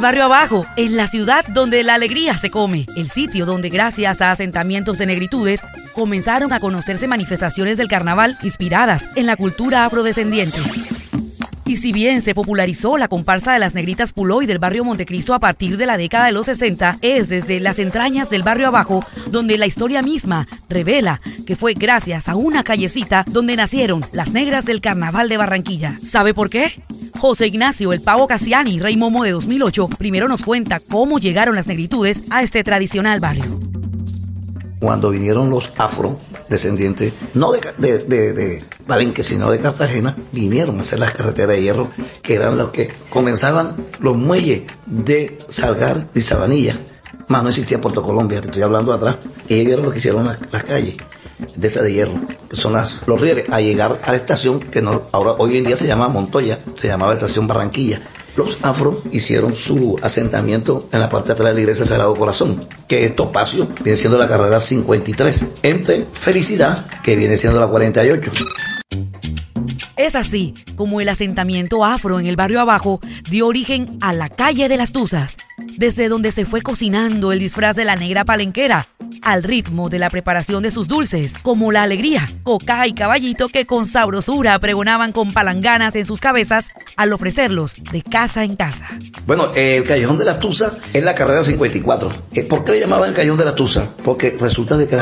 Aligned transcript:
barrio 0.00 0.24
abajo, 0.24 0.66
en 0.76 0.96
la 0.96 1.06
ciudad 1.06 1.44
donde 1.48 1.82
la 1.82 1.94
alegría 1.94 2.36
se 2.36 2.50
come, 2.50 2.86
el 2.96 3.08
sitio 3.08 3.46
donde 3.46 3.68
gracias 3.68 4.20
a 4.20 4.30
asentamientos 4.30 4.98
de 4.98 5.06
negritudes 5.06 5.60
comenzaron 5.92 6.52
a 6.52 6.60
conocerse 6.60 7.08
manifestaciones 7.08 7.78
del 7.78 7.88
carnaval 7.88 8.36
inspiradas 8.42 9.08
en 9.16 9.26
la 9.26 9.36
cultura 9.36 9.84
afrodescendiente. 9.84 10.58
Y 11.72 11.76
si 11.76 11.90
bien 11.90 12.20
se 12.20 12.34
popularizó 12.34 12.98
la 12.98 13.08
comparsa 13.08 13.54
de 13.54 13.58
las 13.58 13.74
negritas 13.74 14.12
Puloy 14.12 14.44
del 14.44 14.58
barrio 14.58 14.84
Montecristo 14.84 15.32
a 15.32 15.38
partir 15.38 15.78
de 15.78 15.86
la 15.86 15.96
década 15.96 16.26
de 16.26 16.32
los 16.32 16.44
60, 16.44 16.98
es 17.00 17.30
desde 17.30 17.60
las 17.60 17.78
entrañas 17.78 18.28
del 18.28 18.42
barrio 18.42 18.66
abajo 18.66 19.02
donde 19.28 19.56
la 19.56 19.64
historia 19.64 20.02
misma 20.02 20.46
revela 20.68 21.22
que 21.46 21.56
fue 21.56 21.72
gracias 21.72 22.28
a 22.28 22.34
una 22.34 22.62
callecita 22.62 23.24
donde 23.26 23.56
nacieron 23.56 24.04
las 24.12 24.32
negras 24.32 24.66
del 24.66 24.82
carnaval 24.82 25.30
de 25.30 25.38
Barranquilla. 25.38 25.98
¿Sabe 26.04 26.34
por 26.34 26.50
qué? 26.50 26.82
José 27.18 27.46
Ignacio 27.46 27.94
El 27.94 28.02
Pavo 28.02 28.28
Cassiani, 28.28 28.78
Rey 28.78 28.98
Momo 28.98 29.24
de 29.24 29.30
2008, 29.30 29.88
primero 29.96 30.28
nos 30.28 30.42
cuenta 30.42 30.78
cómo 30.78 31.20
llegaron 31.20 31.54
las 31.54 31.68
negritudes 31.68 32.24
a 32.28 32.42
este 32.42 32.62
tradicional 32.64 33.18
barrio 33.18 33.71
cuando 34.82 35.10
vinieron 35.10 35.48
los 35.48 35.72
afro 35.76 36.18
descendientes, 36.48 37.12
no 37.34 37.52
de, 37.52 37.60
de, 37.78 38.32
de, 38.32 38.64
Palenque, 38.84 39.22
sino 39.22 39.48
de 39.48 39.60
Cartagena, 39.60 40.16
vinieron 40.32 40.76
a 40.76 40.80
hacer 40.80 40.98
las 40.98 41.14
carreteras 41.14 41.54
de 41.54 41.62
hierro, 41.62 41.90
que 42.20 42.34
eran 42.34 42.58
los 42.58 42.70
que 42.70 42.90
comenzaban 43.08 43.76
los 44.00 44.16
muelles 44.16 44.62
de 44.84 45.38
Salgar 45.48 46.08
y 46.12 46.20
Sabanilla. 46.20 46.80
Más 47.28 47.42
no 47.42 47.48
existía 47.48 47.80
Puerto 47.80 48.02
Colombia, 48.02 48.40
te 48.40 48.48
estoy 48.48 48.62
hablando 48.62 48.92
atrás. 48.92 49.16
Ellos 49.48 49.66
vieron 49.66 49.84
lo 49.84 49.90
que 49.90 49.98
hicieron 49.98 50.24
las, 50.24 50.64
calles 50.64 50.96
de 51.56 51.66
esa 51.66 51.82
de 51.82 51.92
hierro, 51.92 52.20
que 52.48 52.56
son 52.56 52.72
las, 52.72 53.06
los 53.06 53.20
rieles, 53.20 53.48
a 53.50 53.60
llegar 53.60 54.00
a 54.04 54.12
la 54.12 54.18
estación 54.18 54.60
que 54.60 54.82
ahora 55.12 55.32
hoy 55.38 55.58
en 55.58 55.64
día 55.64 55.76
se 55.76 55.86
llama 55.86 56.08
Montoya, 56.08 56.60
se 56.76 56.88
llamaba 56.88 57.14
estación 57.14 57.46
Barranquilla. 57.46 58.00
Los 58.36 58.58
afro 58.62 59.02
hicieron 59.10 59.54
su 59.54 59.98
asentamiento 60.00 60.88
en 60.90 61.00
la 61.00 61.10
parte 61.10 61.28
de 61.28 61.32
atrás 61.34 61.48
de 61.48 61.54
la 61.54 61.60
iglesia 61.60 61.84
Sagrado 61.84 62.14
Corazón, 62.14 62.66
que 62.88 63.04
es 63.04 63.14
Topacio, 63.14 63.68
viene 63.82 63.98
siendo 63.98 64.16
la 64.16 64.26
carrera 64.26 64.58
53, 64.58 65.46
entre 65.62 66.06
Felicidad, 66.22 66.86
que 67.02 67.14
viene 67.14 67.36
siendo 67.36 67.60
la 67.60 67.66
48. 67.68 68.30
Es 69.96 70.16
así 70.16 70.54
como 70.74 71.00
el 71.00 71.08
asentamiento 71.10 71.84
afro 71.84 72.18
en 72.18 72.26
el 72.26 72.34
barrio 72.34 72.60
abajo 72.60 73.00
dio 73.30 73.46
origen 73.46 73.98
a 74.00 74.12
la 74.14 74.30
calle 74.30 74.68
de 74.68 74.78
las 74.78 74.92
Tuzas, 74.92 75.36
desde 75.76 76.08
donde 76.08 76.30
se 76.30 76.44
fue 76.44 76.62
cocinando 76.62 77.32
el 77.32 77.38
disfraz 77.38 77.76
de 77.76 77.84
la 77.84 77.96
negra 77.96 78.24
palenquera, 78.24 78.86
al 79.22 79.42
ritmo 79.42 79.88
de 79.88 79.98
la 79.98 80.10
preparación 80.10 80.62
de 80.62 80.70
sus 80.70 80.88
dulces, 80.88 81.38
como 81.42 81.72
la 81.72 81.82
alegría, 81.82 82.28
coca 82.42 82.86
y 82.86 82.92
caballito 82.92 83.48
que 83.48 83.66
con 83.66 83.86
sabrosura 83.86 84.58
pregonaban 84.58 85.12
con 85.12 85.32
palanganas 85.32 85.94
en 85.96 86.06
sus 86.06 86.20
cabezas 86.20 86.70
al 86.96 87.12
ofrecerlos 87.12 87.76
de 87.92 88.02
casa 88.02 88.44
en 88.44 88.56
casa. 88.56 88.88
Bueno, 89.26 89.52
el 89.54 89.84
Callejón 89.84 90.18
de 90.18 90.24
la 90.24 90.38
Tusa 90.38 90.72
es 90.92 91.02
la 91.02 91.14
carrera 91.14 91.44
54. 91.44 92.10
Eh, 92.32 92.44
¿Por 92.44 92.64
qué 92.64 92.72
le 92.72 92.80
llamaban 92.80 93.10
el 93.10 93.14
Callejón 93.14 93.38
de 93.38 93.44
la 93.44 93.54
Tusa? 93.54 93.94
Porque 94.04 94.36
resulta 94.38 94.76
de 94.76 94.88
que 94.88 94.96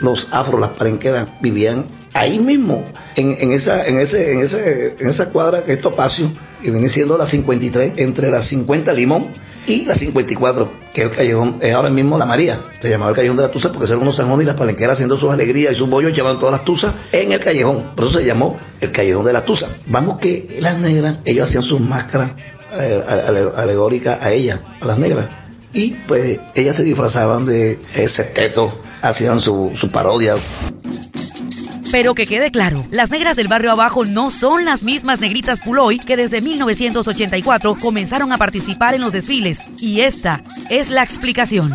los 0.00 0.28
afro, 0.30 0.58
las 0.58 0.70
palenqueras, 0.70 1.28
vivían 1.40 1.86
ahí 2.12 2.38
mismo, 2.38 2.84
en, 3.14 3.52
esa, 3.52 3.86
en, 3.86 4.00
ese, 4.00 4.32
en, 4.32 4.40
ese, 4.40 4.96
en 4.98 5.08
esa 5.08 5.26
cuadra 5.26 5.64
que 5.64 5.78
que 5.78 6.70
viene 6.70 6.90
siendo 6.90 7.16
la 7.16 7.26
53, 7.26 7.94
entre 7.96 8.30
la 8.30 8.42
50 8.42 8.92
Limón 8.92 9.28
y 9.66 9.84
la 9.84 9.94
54, 9.94 10.70
que 10.92 11.02
es 11.02 11.10
el 11.10 11.16
callejón, 11.16 11.56
es 11.60 11.72
ahora 11.72 11.90
mismo 11.90 12.18
la 12.18 12.26
María. 12.26 12.60
Se 12.80 12.90
llamaba 12.90 13.10
el 13.10 13.16
callejón 13.16 13.36
de 13.36 13.42
la 13.44 13.50
Tusa 13.50 13.70
porque 13.72 13.86
eran 13.86 14.02
unos 14.02 14.16
sajones 14.16 14.44
y 14.44 14.46
las 14.46 14.56
palenqueras 14.56 14.94
haciendo 14.94 15.16
sus 15.16 15.30
alegrías 15.30 15.72
y 15.72 15.76
sus 15.76 15.88
bollos 15.88 16.12
llevaban 16.12 16.38
todas 16.38 16.52
las 16.52 16.64
tuzas 16.64 16.94
en 17.12 17.32
el 17.32 17.40
callejón. 17.40 17.94
Por 17.94 18.06
eso 18.06 18.18
se 18.18 18.26
llamó 18.26 18.58
el 18.80 18.90
callejón 18.90 19.24
de 19.24 19.32
la 19.32 19.44
Tusa. 19.44 19.68
Vamos 19.86 20.18
que 20.18 20.58
las 20.60 20.78
negras, 20.78 21.18
ellos 21.24 21.48
hacían 21.48 21.62
sus 21.62 21.80
máscaras 21.80 22.32
eh, 22.72 23.02
alegóricas 23.56 24.18
a 24.20 24.32
ellas, 24.32 24.60
a 24.80 24.86
las 24.86 24.98
negras. 24.98 25.28
Y 25.72 25.92
pues 26.08 26.40
ellas 26.54 26.76
se 26.76 26.84
disfrazaban 26.84 27.44
de 27.44 27.78
ese 27.94 28.24
teto, 28.24 28.82
hacían 29.02 29.40
su, 29.40 29.72
su 29.74 29.90
parodia. 29.90 30.34
Pero 31.92 32.14
que 32.14 32.26
quede 32.26 32.50
claro, 32.50 32.78
las 32.90 33.10
negras 33.10 33.36
del 33.36 33.48
barrio 33.48 33.72
abajo 33.72 34.04
no 34.04 34.30
son 34.30 34.64
las 34.64 34.82
mismas 34.82 35.20
negritas 35.20 35.60
Puloy 35.60 35.98
que 35.98 36.16
desde 36.16 36.40
1984 36.40 37.76
comenzaron 37.80 38.32
a 38.32 38.36
participar 38.36 38.94
en 38.94 39.00
los 39.00 39.12
desfiles. 39.12 39.68
Y 39.80 40.00
esta 40.00 40.42
es 40.70 40.90
la 40.90 41.02
explicación. 41.02 41.74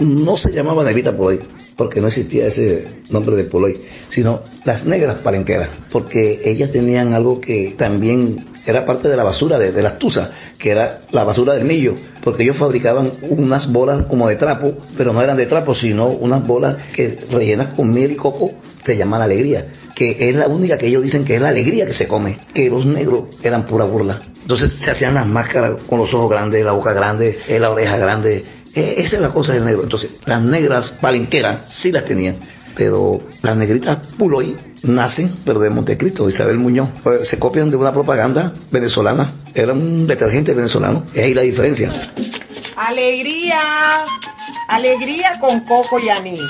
No 0.00 0.36
se 0.36 0.52
llamaba 0.52 0.84
negrita 0.84 1.16
Puloy 1.16 1.40
porque 1.76 2.00
no 2.00 2.08
existía 2.08 2.46
ese 2.46 2.86
nombre 3.10 3.36
de 3.36 3.44
Puloy, 3.44 3.78
sino 4.08 4.42
las 4.64 4.84
negras 4.84 5.20
palenqueras, 5.20 5.70
porque 5.90 6.40
ellas 6.44 6.72
tenían 6.72 7.14
algo 7.14 7.40
que 7.40 7.74
también 7.76 8.38
era 8.66 8.84
parte 8.84 9.08
de 9.08 9.16
la 9.16 9.24
basura 9.24 9.58
de, 9.58 9.72
de 9.72 9.82
las 9.82 9.98
tuzas, 9.98 10.30
que 10.58 10.70
era 10.70 11.00
la 11.10 11.24
basura 11.24 11.54
del 11.54 11.64
millo, 11.64 11.94
porque 12.22 12.44
ellos 12.44 12.56
fabricaban 12.56 13.10
unas 13.30 13.70
bolas 13.72 14.02
como 14.02 14.28
de 14.28 14.36
trapo, 14.36 14.76
pero 14.96 15.12
no 15.12 15.22
eran 15.22 15.36
de 15.36 15.46
trapo, 15.46 15.74
sino 15.74 16.06
unas 16.06 16.46
bolas 16.46 16.88
que 16.88 17.18
rellenas 17.30 17.74
con 17.74 17.90
miel 17.90 18.12
y 18.12 18.16
coco, 18.16 18.50
se 18.84 18.96
llaman 18.96 19.22
alegría, 19.22 19.68
que 19.94 20.28
es 20.28 20.34
la 20.34 20.48
única 20.48 20.76
que 20.76 20.86
ellos 20.86 21.02
dicen 21.02 21.24
que 21.24 21.34
es 21.34 21.40
la 21.40 21.48
alegría 21.48 21.86
que 21.86 21.92
se 21.92 22.06
come, 22.06 22.38
que 22.52 22.68
los 22.68 22.84
negros 22.84 23.24
eran 23.42 23.66
pura 23.66 23.84
burla. 23.84 24.20
Entonces 24.42 24.72
se 24.74 24.90
hacían 24.90 25.14
las 25.14 25.30
máscaras 25.30 25.82
con 25.84 25.98
los 25.98 26.12
ojos 26.14 26.30
grandes, 26.30 26.64
la 26.64 26.72
boca 26.72 26.92
grande, 26.92 27.38
la 27.48 27.70
oreja 27.70 27.96
grande, 27.96 28.44
eh, 28.74 28.94
esa 28.98 29.16
es 29.16 29.22
la 29.22 29.32
cosa 29.32 29.52
del 29.52 29.64
negro. 29.64 29.82
Entonces, 29.82 30.20
las 30.26 30.42
negras 30.42 30.92
palenqueras 31.00 31.60
sí 31.68 31.92
las 31.92 32.04
tenían, 32.04 32.36
pero 32.74 33.20
las 33.42 33.56
negritas 33.56 34.06
Puloy 34.16 34.56
nacen, 34.84 35.34
pero 35.44 35.60
de 35.60 35.70
Montecristo, 35.70 36.28
Isabel 36.28 36.58
Muñoz. 36.58 36.88
Pues, 37.02 37.28
se 37.28 37.38
copian 37.38 37.70
de 37.70 37.76
una 37.76 37.92
propaganda 37.92 38.52
venezolana. 38.70 39.30
Era 39.54 39.72
un 39.72 40.06
detergente 40.06 40.54
venezolano. 40.54 41.04
Es 41.14 41.24
ahí 41.24 41.34
la 41.34 41.42
diferencia. 41.42 41.90
Alegría, 42.76 43.58
alegría 44.68 45.38
con 45.38 45.60
coco 45.60 45.98
y 45.98 46.08
anís. 46.08 46.40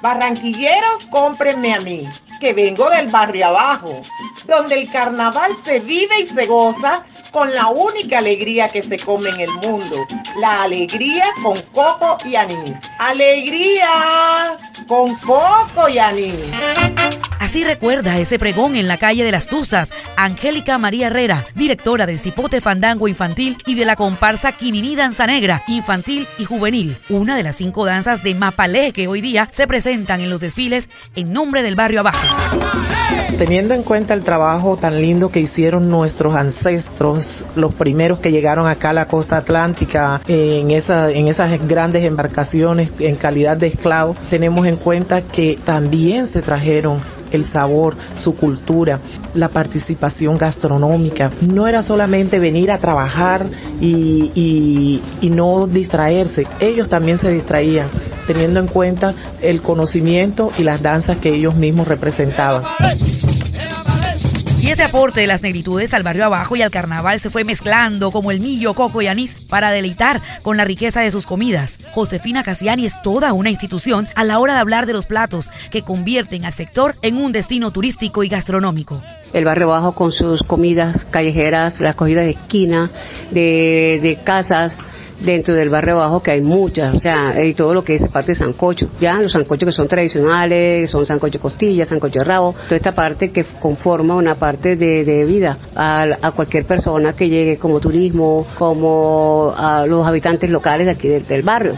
Barranquilleros, 0.00 1.06
cómprenme 1.10 1.74
a 1.74 1.80
mí, 1.80 2.08
que 2.40 2.52
vengo 2.52 2.90
del 2.90 3.08
barrio 3.08 3.46
abajo, 3.46 4.02
donde 4.48 4.80
el 4.80 4.90
carnaval 4.90 5.52
se 5.64 5.78
vive 5.78 6.20
y 6.20 6.26
se 6.26 6.46
goza 6.46 7.04
con 7.32 7.52
la 7.52 7.68
única 7.68 8.18
alegría 8.18 8.68
que 8.68 8.82
se 8.82 8.98
come 8.98 9.30
en 9.30 9.40
el 9.40 9.50
mundo, 9.50 10.06
la 10.38 10.62
alegría 10.62 11.24
con 11.42 11.60
coco 11.72 12.18
y 12.24 12.36
anís. 12.36 12.76
Alegría 12.98 14.58
con 14.86 15.16
coco 15.16 15.88
y 15.88 15.98
anís. 15.98 16.34
Así 17.40 17.64
recuerda 17.64 18.18
ese 18.18 18.38
pregón 18.38 18.76
en 18.76 18.86
la 18.86 18.98
calle 18.98 19.24
de 19.24 19.32
las 19.32 19.46
Tuzas, 19.46 19.92
Angélica 20.16 20.78
María 20.78 21.08
Herrera, 21.08 21.44
directora 21.54 22.06
del 22.06 22.18
Cipote 22.18 22.60
Fandango 22.60 23.08
Infantil 23.08 23.58
y 23.66 23.74
de 23.74 23.84
la 23.84 23.96
comparsa 23.96 24.52
Quininí 24.52 24.94
Danza 24.94 25.26
Negra, 25.26 25.64
infantil 25.66 26.26
y 26.38 26.44
juvenil, 26.44 26.96
una 27.08 27.36
de 27.36 27.42
las 27.42 27.56
cinco 27.56 27.84
danzas 27.84 28.22
de 28.22 28.34
Mapalé 28.34 28.92
que 28.92 29.08
hoy 29.08 29.20
día 29.20 29.48
se 29.50 29.66
presentan 29.66 30.20
en 30.20 30.30
los 30.30 30.40
desfiles 30.40 30.88
en 31.16 31.32
nombre 31.32 31.62
del 31.62 31.74
barrio 31.74 32.00
abajo. 32.00 32.26
Teniendo 33.38 33.74
en 33.74 33.82
cuenta 33.82 34.14
el 34.14 34.22
trabajo 34.22 34.76
tan 34.76 35.00
lindo 35.00 35.28
que 35.28 35.40
hicieron 35.40 35.88
nuestros 35.90 36.34
ancestros, 36.34 37.44
los 37.56 37.74
primeros 37.74 38.20
que 38.20 38.30
llegaron 38.30 38.66
acá 38.68 38.90
a 38.90 38.92
la 38.92 39.08
costa 39.08 39.38
atlántica 39.38 40.20
en, 40.28 40.70
esa, 40.70 41.10
en 41.10 41.26
esas 41.26 41.66
grandes 41.66 42.04
embarcaciones 42.04 42.90
en 43.00 43.16
calidad 43.16 43.56
de 43.56 43.66
esclavos, 43.66 44.16
tenemos 44.30 44.66
en 44.66 44.76
cuenta 44.76 45.22
que 45.22 45.58
también 45.64 46.28
se 46.28 46.40
trajeron 46.40 47.00
el 47.32 47.44
sabor, 47.44 47.96
su 48.16 48.36
cultura, 48.36 49.00
la 49.34 49.48
participación 49.48 50.36
gastronómica. 50.36 51.30
No 51.40 51.66
era 51.66 51.82
solamente 51.82 52.38
venir 52.38 52.70
a 52.70 52.78
trabajar 52.78 53.46
y 53.80 55.00
no 55.22 55.66
distraerse, 55.66 56.46
ellos 56.60 56.88
también 56.88 57.18
se 57.18 57.32
distraían, 57.32 57.88
teniendo 58.26 58.60
en 58.60 58.66
cuenta 58.66 59.14
el 59.40 59.62
conocimiento 59.62 60.50
y 60.58 60.62
las 60.62 60.82
danzas 60.82 61.18
que 61.18 61.30
ellos 61.30 61.54
mismos 61.54 61.88
representaban. 61.88 62.62
Y 64.62 64.70
ese 64.70 64.84
aporte 64.84 65.20
de 65.20 65.26
las 65.26 65.42
negritudes 65.42 65.92
al 65.92 66.04
barrio 66.04 66.24
abajo 66.24 66.54
y 66.54 66.62
al 66.62 66.70
carnaval 66.70 67.18
se 67.18 67.30
fue 67.30 67.42
mezclando 67.42 68.12
como 68.12 68.30
el 68.30 68.38
millo, 68.38 68.74
coco 68.74 69.02
y 69.02 69.08
anís 69.08 69.34
para 69.50 69.72
deleitar 69.72 70.20
con 70.42 70.56
la 70.56 70.62
riqueza 70.62 71.00
de 71.00 71.10
sus 71.10 71.26
comidas. 71.26 71.78
Josefina 71.90 72.44
Casiani 72.44 72.86
es 72.86 73.02
toda 73.02 73.32
una 73.32 73.50
institución 73.50 74.06
a 74.14 74.22
la 74.22 74.38
hora 74.38 74.54
de 74.54 74.60
hablar 74.60 74.86
de 74.86 74.92
los 74.92 75.06
platos 75.06 75.50
que 75.72 75.82
convierten 75.82 76.44
al 76.44 76.52
sector 76.52 76.94
en 77.02 77.16
un 77.16 77.32
destino 77.32 77.72
turístico 77.72 78.22
y 78.22 78.28
gastronómico. 78.28 79.02
El 79.32 79.44
barrio 79.44 79.72
abajo 79.72 79.96
con 79.96 80.12
sus 80.12 80.44
comidas 80.44 81.06
callejeras, 81.10 81.80
las 81.80 81.96
comidas 81.96 82.24
de 82.24 82.30
esquina, 82.30 82.88
de, 83.32 83.98
de 84.00 84.16
casas, 84.22 84.76
dentro 85.22 85.54
del 85.54 85.70
barrio 85.70 85.94
abajo 85.94 86.22
que 86.22 86.32
hay 86.32 86.40
muchas, 86.40 86.94
o 86.94 87.00
sea, 87.00 87.42
y 87.44 87.54
todo 87.54 87.74
lo 87.74 87.84
que 87.84 87.96
es 87.96 88.10
parte 88.10 88.32
de 88.32 88.36
sancocho, 88.36 88.90
ya 89.00 89.20
los 89.20 89.32
sancochos 89.32 89.68
que 89.68 89.72
son 89.72 89.88
tradicionales, 89.88 90.90
son 90.90 91.06
sancocho 91.06 91.40
costilla, 91.40 91.86
sancocho 91.86 92.22
rabo, 92.24 92.54
toda 92.64 92.76
esta 92.76 92.92
parte 92.92 93.30
que 93.30 93.44
conforma 93.44 94.14
una 94.14 94.34
parte 94.34 94.76
de, 94.76 95.24
vida 95.24 95.56
a, 95.76 96.32
cualquier 96.34 96.64
persona 96.64 97.12
que 97.12 97.28
llegue 97.28 97.56
como 97.56 97.80
turismo, 97.80 98.46
como 98.58 99.52
a 99.56 99.86
los 99.86 100.06
habitantes 100.06 100.50
locales 100.50 100.86
de 100.86 100.92
aquí 100.92 101.08
del 101.08 101.42
barrio. 101.42 101.74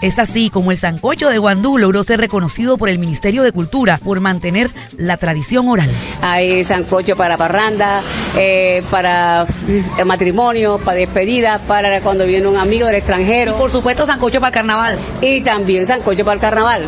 Es 0.00 0.18
así 0.18 0.50
como 0.50 0.72
el 0.72 0.78
sancocho 0.78 1.30
de 1.30 1.38
Guandú 1.38 1.78
logró 1.78 2.04
ser 2.04 2.20
reconocido 2.20 2.76
por 2.76 2.90
el 2.90 2.98
Ministerio 2.98 3.42
de 3.42 3.52
Cultura 3.52 3.98
por 3.98 4.20
mantener 4.20 4.70
la 4.98 5.16
tradición 5.16 5.68
oral. 5.68 5.90
Hay 6.20 6.64
sancocho 6.66 7.16
para 7.16 7.38
parranda, 7.38 8.02
eh, 8.36 8.82
para 8.90 9.46
eh, 9.66 10.04
matrimonio, 10.04 10.78
para 10.78 10.98
despedida, 10.98 11.58
para 11.66 12.02
cuando 12.02 12.26
viene 12.26 12.46
un 12.46 12.58
amigo 12.58 12.86
del 12.86 12.96
extranjero. 12.96 13.52
Y 13.52 13.58
por 13.58 13.70
supuesto 13.70 14.04
sancocho 14.04 14.38
para 14.38 14.48
el 14.48 14.54
carnaval. 14.54 14.98
Y 15.22 15.40
también 15.40 15.86
sancocho 15.86 16.24
para 16.24 16.34
el 16.34 16.40
carnaval. 16.40 16.82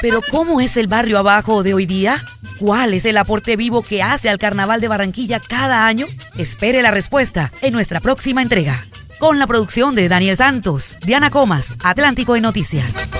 Pero 0.00 0.20
¿cómo 0.30 0.62
es 0.62 0.78
el 0.78 0.86
barrio 0.86 1.18
abajo 1.18 1.62
de 1.62 1.74
hoy 1.74 1.84
día? 1.84 2.22
¿Cuál 2.58 2.94
es 2.94 3.04
el 3.04 3.18
aporte 3.18 3.56
vivo 3.56 3.82
que 3.82 4.02
hace 4.02 4.28
al 4.28 4.38
Carnaval 4.38 4.80
de 4.80 4.88
Barranquilla 4.88 5.40
cada 5.40 5.86
año? 5.86 6.06
Espere 6.38 6.80
la 6.80 6.90
respuesta 6.90 7.50
en 7.60 7.72
nuestra 7.72 8.00
próxima 8.00 8.40
entrega. 8.40 8.80
Con 9.22 9.38
la 9.38 9.46
producción 9.46 9.94
de 9.94 10.08
Daniel 10.08 10.36
Santos, 10.36 10.96
Diana 11.06 11.30
Comas, 11.30 11.76
Atlántico 11.84 12.34
de 12.34 12.40
Noticias. 12.40 13.11